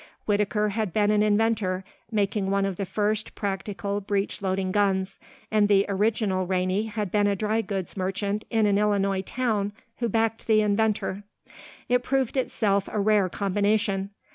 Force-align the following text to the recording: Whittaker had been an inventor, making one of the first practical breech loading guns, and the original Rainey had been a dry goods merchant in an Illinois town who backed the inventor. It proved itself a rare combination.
Whittaker 0.25 0.69
had 0.69 0.93
been 0.93 1.11
an 1.11 1.21
inventor, 1.21 1.83
making 2.11 2.49
one 2.49 2.65
of 2.65 2.77
the 2.77 2.87
first 2.87 3.35
practical 3.35 4.01
breech 4.01 4.41
loading 4.41 4.71
guns, 4.71 5.19
and 5.51 5.69
the 5.69 5.85
original 5.87 6.47
Rainey 6.47 6.85
had 6.85 7.11
been 7.11 7.27
a 7.27 7.35
dry 7.35 7.61
goods 7.61 7.95
merchant 7.95 8.43
in 8.49 8.65
an 8.65 8.79
Illinois 8.79 9.21
town 9.21 9.73
who 9.97 10.09
backed 10.09 10.47
the 10.47 10.61
inventor. 10.61 11.21
It 11.87 12.01
proved 12.01 12.35
itself 12.35 12.89
a 12.91 12.99
rare 12.99 13.29
combination. 13.29 14.09